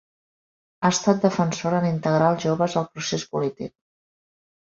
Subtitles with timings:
[0.79, 3.73] Ha estat defensora en integrar els joves al procés polític.